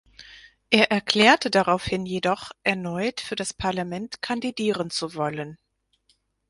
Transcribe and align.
Er 0.71 0.89
erklärte 0.91 1.51
daraufhin 1.51 2.07
jedoch 2.07 2.49
erneut 2.63 3.21
für 3.21 3.35
das 3.35 3.53
Parlament 3.53 4.19
kandidieren 4.23 4.89
zu 4.89 5.13
wollen. 5.13 5.59